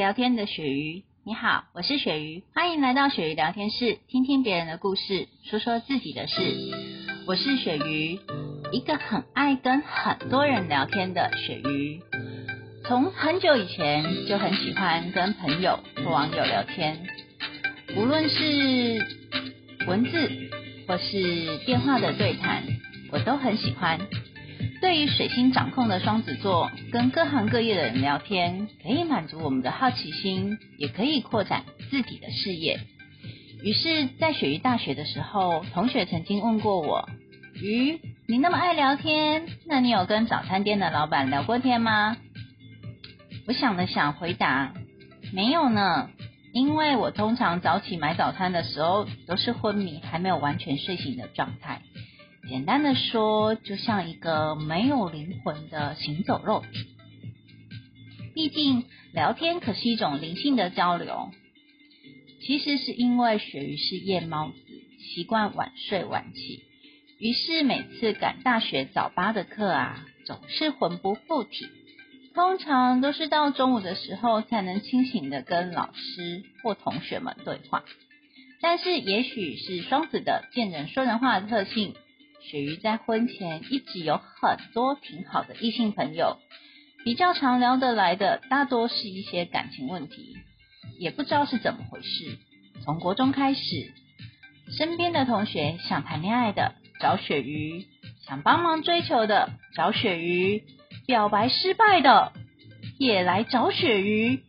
[0.00, 6.40] 聊天的鳕鱼，你好，我是鳕鱼，欢迎来到鳕鱼聊天室，听听别人的故事，说说自己的事。
[7.26, 8.18] 我是鳕鱼，
[8.72, 12.00] 一个很爱跟很多人聊天的鳕鱼。
[12.84, 17.06] 从很久以前就很喜欢跟朋友或网友聊天，
[17.94, 19.06] 无论是
[19.86, 20.30] 文字
[20.88, 22.62] 或是电话的对谈，
[23.12, 24.00] 我都很喜欢。
[24.80, 32.80] 对于水星掌控的双子座，跟各行各业的人聊天，可以满足我们的好奇心，也可以扩展自己的事业。
[33.62, 37.08] 于是，在雪域大学的时候，同学曾经问过我
[37.60, 42.16] ：“鱼，你那么爱聊天，那你有跟早餐店的老板聊过天吗？”
[43.46, 44.72] 我想了想，回答
[45.32, 46.10] ：“没有呢，
[46.52, 51.82] 因为我通常早起买早餐的时候，都是昏迷还没有完全睡醒的状态。”
[52.48, 56.64] 简单的说，就像一个没有灵魂的行走肉。
[58.34, 61.30] 毕竟聊天可是一种灵性的交流。
[62.42, 64.56] 其实是因为鳕鱼是夜猫子，
[64.98, 66.62] 习惯晚睡晚起，
[67.18, 71.68] 于是每次赶大学早八的课啊，总是魂不附体。
[72.34, 77.84] 通常都是到中午的时候才能清醒的跟老师或同学们对话。
[78.60, 81.94] 但是也许是双子的见人说人话的特性。
[82.42, 86.38] 鳕鱼在婚前一直有很多挺好的异性朋友，
[87.04, 90.36] 比较常聊得来的，大多是一些感情问题，
[90.98, 92.38] 也不知道是怎么回事。
[92.82, 93.60] 从国中开始，
[94.76, 97.86] 身边的同学想谈恋爱的找鳕鱼，
[98.26, 100.64] 想帮忙追求的找鳕鱼，
[101.06, 102.32] 表白失败的
[102.98, 104.42] 也来找鳕鱼，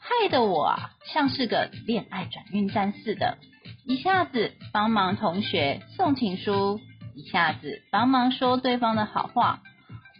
[0.00, 3.38] 害得我啊像是个恋爱转运站似的，
[3.86, 6.80] 一下子帮忙同学送情书。
[7.16, 9.62] 一下子帮忙说对方的好话，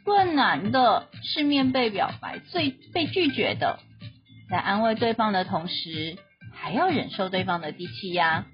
[0.06, 3.80] 论男的是面被表白最被拒绝的，
[4.48, 6.16] 在安慰对方的同时，
[6.54, 8.46] 还要忍受对方的低气压。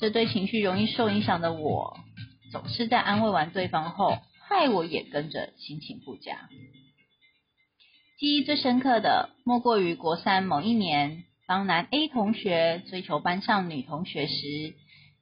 [0.00, 1.98] 这对情绪容易受影响的我，
[2.50, 4.16] 总是在安慰完对方后，
[4.48, 6.48] 害我也跟着心情不佳。
[8.18, 14.32] 记忆最深刻的，莫过于国三某一年，当男 A 同学追求班上女同学时。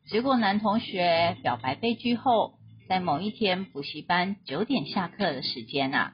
[0.09, 2.55] 结果男同学表白被拒后，
[2.89, 6.13] 在某一天补习班九点下课的时间啊，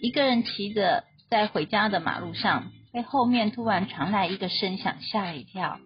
[0.00, 5.78] 一个人骑着在回家的马路上，被后面突然传来一个声响，吓了一跳。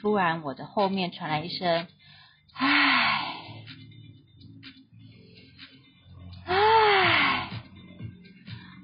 [0.00, 1.86] 突然我的后面传来一声
[2.52, 3.36] “唉，
[6.44, 7.50] 唉”，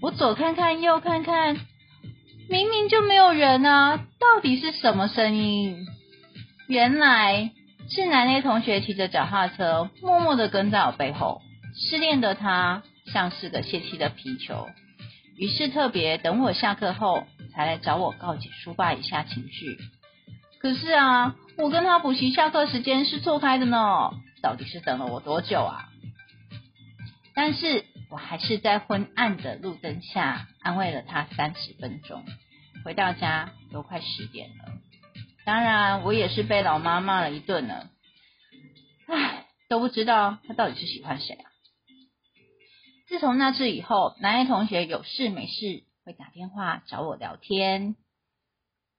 [0.01, 1.57] 我左看看右看看，
[2.49, 5.87] 明明就没有人啊，到底是什么声音？
[6.69, 7.51] 原来。
[7.89, 11.43] 是男 A 同学骑着脚踏车，默默的跟在我背后。
[11.77, 14.69] 失恋的他像是个泄气的皮球，
[15.37, 19.78] 于是特别等我下课后，才来找我告解抒发一下情绪。
[20.61, 25.89] 可是啊，我跟他补习下课时间是错开的呢，到底是等了我多久啊？
[27.34, 32.25] 但是我还是在昏暗的路灯下安慰了他三十分钟。
[32.84, 34.72] 回到家都快十点了。
[35.44, 37.91] 当然，我也是被老妈骂了一顿呢。
[39.06, 41.50] 唉，都不知道他到底是喜欢谁啊。
[43.09, 47.94] 自从那次以后，男 A 同学有事没事会打电话找我聊天，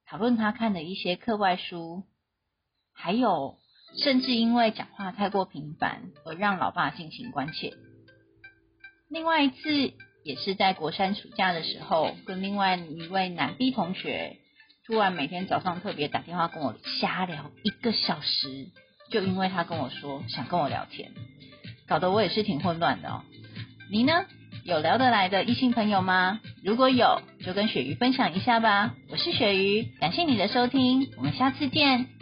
[0.05, 2.03] 讨论他看的一些课外书，
[2.93, 3.57] 还有
[4.03, 7.73] 甚至因为讲话太过频繁而让老爸进行关切。
[9.09, 14.37] 另外一次也是在国山暑假的时候，跟另外一位男 B 同学。
[14.87, 18.67] 突然每天早上特别打电话跟我瞎聊一个小时，
[19.09, 21.11] 就因为他跟我说想跟我聊天，
[21.87, 23.23] 搞得我也是挺混乱的哦。
[23.89, 24.25] 你呢？
[24.63, 26.39] 有聊得来的异性朋友吗？
[26.63, 28.95] 如果有，就跟雪鱼分享一下吧。
[29.09, 32.14] 我是雪鱼，感谢你的收听，我们下次见。